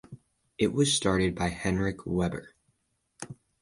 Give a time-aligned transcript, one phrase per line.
[0.57, 2.55] It was started by Henrik Weber.